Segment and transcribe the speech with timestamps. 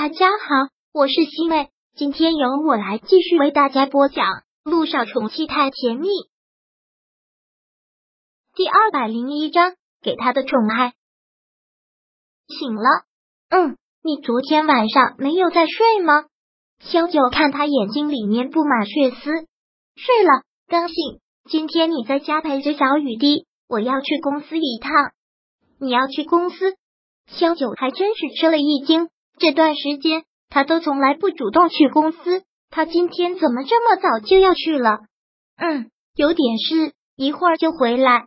[0.00, 4.24] 大家好，我是西妹，今天由我来继续为大家播讲
[4.62, 6.06] 《路上宠妻太甜蜜》
[8.54, 10.92] 第二百零一章，给他的宠爱。
[12.46, 13.06] 醒了，
[13.48, 16.26] 嗯，你昨天晚上没有在睡吗？
[16.78, 19.16] 萧九看他眼睛里面布满血丝，
[19.96, 20.94] 睡了，刚醒。
[21.50, 24.92] 今天你在家陪着小雨滴，我要去公司一趟。
[25.80, 26.76] 你要去公司？
[27.26, 29.10] 萧九还真是吃了一惊。
[29.38, 35.00] 这段时间他都从来不主动去公司，他今天怎么这么早就要去了？
[35.56, 38.26] 嗯，有点事，一会儿就回来。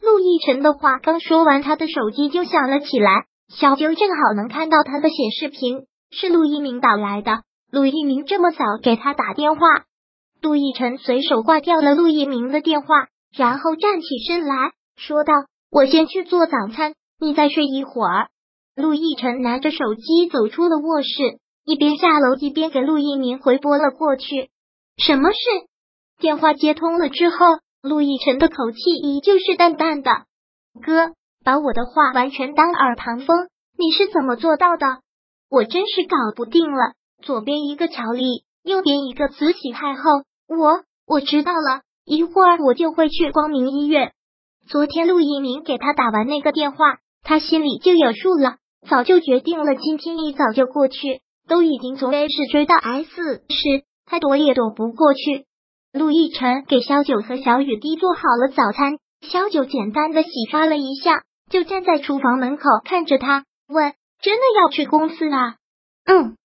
[0.00, 3.24] 陆亦辰的话刚说完，他的手机就响了起来。
[3.48, 7.40] 小九正好能看到他的显示屏，是陆一鸣打来的。
[7.72, 9.60] 陆一鸣这么早给他打电话，
[10.40, 15.32] 陆亦辰随手挂掉了陆一鸣的电话，然后站起身来说道
[15.70, 18.28] ：“我先去做早餐，你再睡一会儿。”
[18.78, 21.08] 陆亦辰拿着手机走出了卧室，
[21.64, 24.50] 一边下楼一边给陆一鸣回拨了过去。
[24.96, 25.38] 什么事？
[26.20, 27.36] 电话接通了之后，
[27.82, 30.12] 陆亦辰的口气依旧是淡淡的
[30.80, 31.12] ：“哥，
[31.44, 34.86] 把我的话完全当耳旁风，你是怎么做到的？
[35.50, 36.92] 我真是搞不定了。
[37.20, 40.02] 左边一个乔丽，右边一个慈禧太后。
[40.46, 44.12] 我我知道了，一会儿我就会去光明医院。
[44.68, 48.57] 昨天陆一鸣给他打完那个电话，他心里就有数了。”
[48.88, 53.10] 早就决定了，今天一早就过去，都已经从 A 市追到 S
[53.48, 55.46] 市，他躲也躲不过去。
[55.92, 65.56] 陆亦辰给萧九和小雨滴做好了早餐，萧九简单的洗刷了一下，就站在厨房门口看着他，问：“真的要去公司啊
[66.04, 66.36] ？”“嗯。”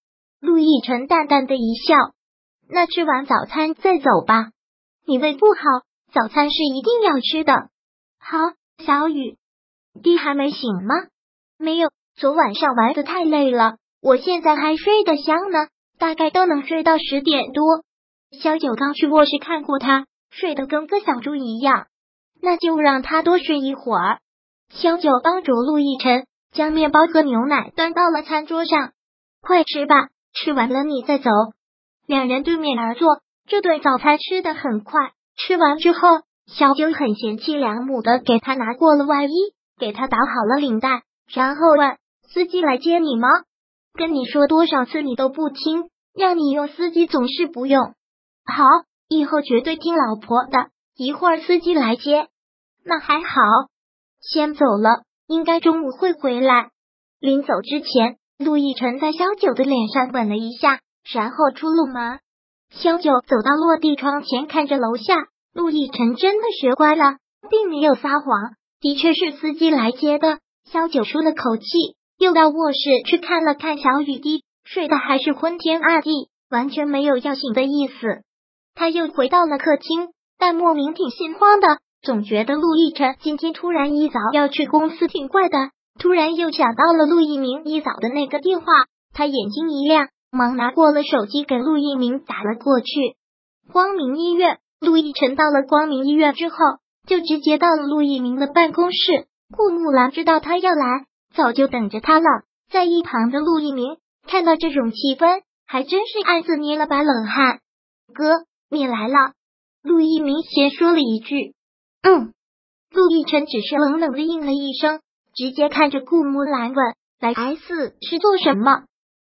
[0.41, 1.95] 陆亦辰淡淡的一笑
[2.69, 4.51] ，“那吃完早餐再走吧，
[5.05, 5.61] 你胃不好，
[6.13, 7.69] 早餐是一定要吃的。
[8.19, 8.37] ”“好。”
[8.83, 9.37] 小雨
[10.01, 10.95] 滴还没醒吗
[11.57, 17.83] ？“没有。”昨晚上玩的太累了，我现在还睡得香呢，大概都能睡到十点多。
[18.39, 21.87] 小九刚去卧室看过他，睡得跟个小猪一样，
[22.41, 24.19] 那就让他多睡一会儿。
[24.69, 28.91] 萧九帮着陆亦辰将面包和牛奶端到了餐桌上，
[29.41, 31.29] 快吃吧，吃完了你再走。
[32.05, 35.11] 两人对面而坐，这顿早餐吃的很快。
[35.35, 36.07] 吃完之后，
[36.45, 39.31] 小九很贤妻良母的给他拿过了外衣，
[39.79, 41.97] 给他打好了领带，然后问。
[42.33, 43.27] 司机来接你吗？
[43.93, 47.93] 跟你说多少次你都不听，让你用司机总是不用。
[48.43, 48.65] 好，
[49.07, 50.71] 以后绝对听老婆的。
[50.95, 52.27] 一会儿司机来接，
[52.83, 53.39] 那还好。
[54.19, 56.71] 先走了，应该中午会回来。
[57.19, 60.79] 临走之前，陆亦辰在萧九的脸上吻了一下，
[61.13, 62.19] 然后出了门。
[62.71, 65.27] 萧九走到落地窗前，看着楼下。
[65.53, 67.17] 陆亦辰真的学乖了，
[67.51, 70.39] 并没有撒谎，的确是司机来接的。
[70.65, 71.63] 萧九舒了口气。
[72.17, 78.23] 又到卧室去看了看小雨滴，睡得还是昏天暗地，完全没有要醒的意思。
[78.75, 85.57] 他又回到了客厅，但莫名挺心慌的，总觉得陆亦辰今天突然一早要去公司挺怪的。
[85.99, 88.65] 突然又想到了陆一鸣一早的那个电话，
[89.13, 92.87] 他眼睛一亮，忙拿过了手机给陆一鸣打了过去。
[93.71, 96.55] 光明医院，陆亦辰到了光明医院之后，
[97.07, 99.27] 就直接到了陆一鸣的办公室。
[99.55, 101.05] 顾木兰知道他要来。
[101.35, 102.25] 早就等着他了，
[102.69, 107.59] 在一旁的陆一鸣看到这种气氛，还真是暗自捏了把冷汗。
[108.13, 109.33] 哥，你来了。
[109.81, 111.53] 陆一鸣先说了一句
[112.03, 112.33] ：“嗯。”
[112.93, 115.01] 陆亦辰只是冷冷的应了一声，
[115.33, 118.83] 直接看着顾木兰问：“来 S 是做什么？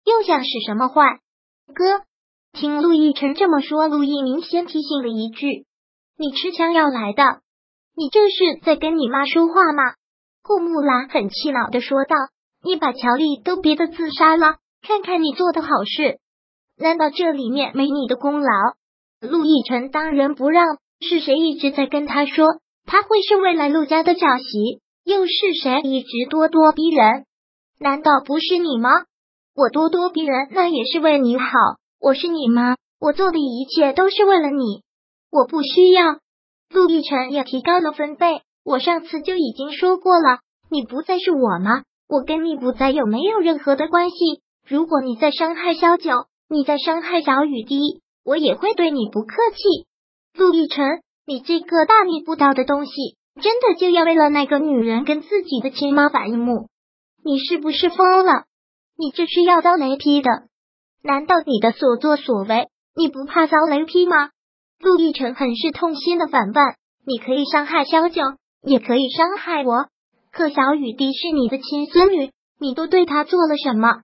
[0.03, 1.19] 又想使什么坏？”
[1.71, 2.01] 哥，
[2.53, 5.67] 听陆亦辰这么说，陆一鸣先提醒了一句
[6.17, 7.41] ：“你持枪要来的，
[7.95, 9.93] 你这是在跟你妈说话吗？”
[10.43, 12.15] 顾木兰很气恼的说道
[12.63, 16.19] ：“你把乔丽都逼得自杀了，看看你做的好事，
[16.77, 18.49] 难道这里面没你的功劳？”
[19.21, 22.47] 陆亦辰当仁不让，是谁一直在跟他说
[22.85, 24.81] 他会是未来陆家的小媳？
[25.03, 25.31] 又是
[25.61, 27.25] 谁一直咄咄逼人？
[27.79, 28.89] 难道不是你吗？
[29.55, 31.45] 我咄咄逼人，那也是为你好。
[31.99, 34.81] 我是你妈，我做的一切都是为了你，
[35.29, 36.17] 我不需要。
[36.69, 38.41] 陆亦辰也提高了分贝。
[38.63, 41.83] 我上次就已经说过了，你不再是我吗？
[42.07, 44.15] 我跟你不再有没有任何的关系。
[44.67, 46.11] 如果你再伤害萧九，
[46.49, 49.87] 你再伤害小雨滴，我也会对你不客气。
[50.37, 52.91] 陆亦辰，你这个大逆不道的东西，
[53.41, 56.67] 真的就要为了那个女人跟自己的亲妈反目？
[57.23, 58.43] 你是不是疯了？
[58.97, 60.29] 你这是要遭雷劈的？
[61.01, 64.29] 难道你的所作所为，你不怕遭雷劈吗？
[64.79, 66.55] 陆亦辰很是痛心的反问：
[67.07, 68.21] 你可以伤害萧九？
[68.63, 69.87] 也可以伤害我，
[70.31, 74.01] 可小雨滴是你的亲孙女，你都对她做了什么？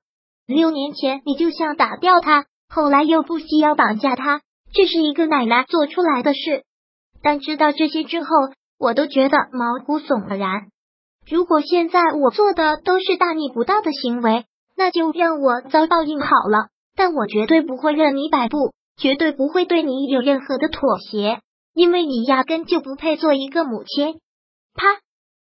[0.48, 4.42] 六年前你就想打掉她，后来又不惜要绑架她，
[4.74, 6.63] 这是一个奶奶做出来的事。
[7.21, 8.27] 但知道这些之后，
[8.80, 10.68] 我都觉得毛骨悚然。
[11.30, 14.45] 如果现在我做的都是大逆不道的行为，
[14.77, 16.69] 那就让我遭报应好了。
[16.95, 21.42] 但我绝对不会任你摆布，绝对不会对你有任何的妥协，
[21.74, 24.19] 因为你压根就不配做一个母亲。
[24.77, 24.85] 啪！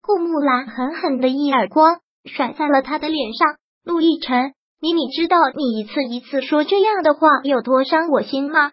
[0.02, 3.56] 顾木兰狠狠的一耳光甩在了他的脸上。
[3.86, 8.72] 陆亦辰，你你知道你一次一次说这样的话有多伤我心吗？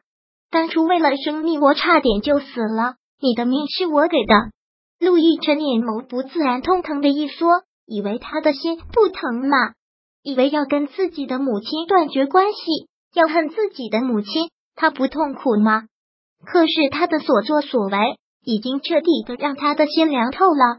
[0.51, 4.35] 当初为了生命，我差点就死了，你的命是我给的。
[4.99, 9.75] 陆亦辰眼眸不自然通疼的一缩，以为他的心不疼吗？
[10.23, 15.85] 以为要跟自己的母亲断绝关系，要恨自己的母亲，他不痛苦吗？
[16.45, 17.99] 可是他的所作所为
[18.47, 20.79] 已经彻底的让他的心凉透了。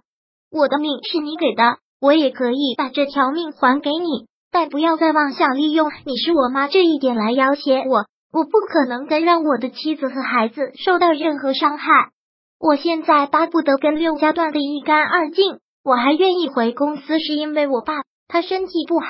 [0.49, 8.05] 我的命是你给的，我也可以把这条命还给你，但不要再妄想利用你是我妈这一点来要挟我。
[8.31, 11.85] 我不可能再让我的妻子和孩子受到任何伤害。
[12.57, 15.59] 我现在巴不得跟六家断得一干二净。
[15.83, 17.95] 我还愿意回公司，是因为我爸。
[18.29, 19.07] 他身体不好，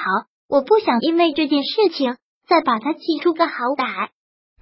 [0.48, 2.18] 我不想因为这件事情
[2.48, 4.10] 再把他气出个好歹。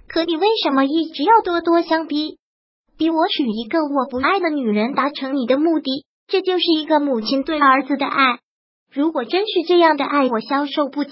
[0.08, 2.38] 可你为什么一直要咄咄相逼，
[2.98, 6.06] 逼我娶一个我不爱的女人，达成你的目的？
[6.26, 8.38] 这就是一个母亲对儿子的爱。
[8.90, 11.10] 如果真是这样的爱，我消受不起。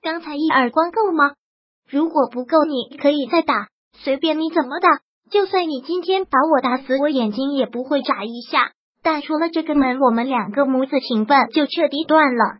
[0.00, 1.32] 刚才一耳光够吗？
[1.90, 3.68] 如果不够，你可以再打，
[3.98, 5.00] 随便你怎么打。
[5.30, 8.70] 就算你今天把我打死，我眼睛也不会眨一下。
[9.02, 12.58] 但出了这个门，我们两个母子情分就彻底断了。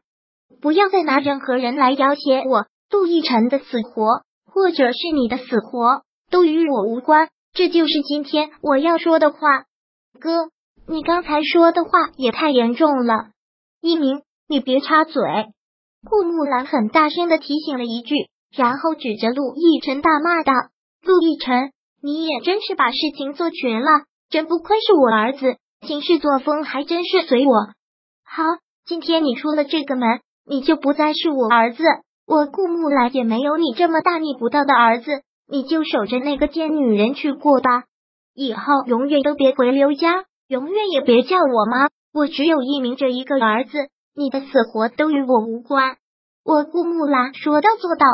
[0.61, 7.29] 不要再拿任何人来要挟我，杜奕晨的死活，或者是你的死活，都与我无关。
[7.55, 9.39] 这就是今天我要说的话。
[10.21, 10.51] 哥，
[10.89, 13.31] 你刚才说的话也太严重了。
[13.81, 15.23] 一鸣，你别插嘴。
[16.05, 20.53] 顾木兰很大声的提醒了一句，然后指着陆亦辰大骂道
[21.07, 21.71] ：“陆亦辰，
[22.03, 23.87] 你也真是把事情做绝了，
[24.29, 25.57] 真不愧是我儿子。”
[25.87, 27.53] 行事作风还真是随我。
[28.25, 28.43] 好，
[28.85, 31.85] 今天你出了这个门，你就不再是我儿子。
[32.27, 37.85] 我顾木兰也没有你这么大逆不道的儿子，你就守着那个贱女人去过吧。
[38.35, 41.89] 以后永远都别回刘家，永远也别叫我妈。
[42.13, 45.97] 我只有一名这一个儿子，你的死活都与我无关。
[46.45, 48.07] 我顾木兰说到做到。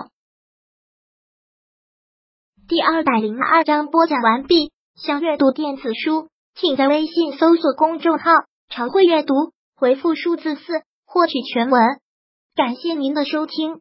[2.68, 4.72] 第二百零二章播讲完毕。
[4.94, 6.28] 想阅读电子书。
[6.56, 8.24] 请在微信搜索公众号
[8.68, 9.34] “常会阅读”，
[9.76, 10.62] 回复数字四
[11.06, 11.80] 获取全文。
[12.54, 13.80] 感谢您的收听。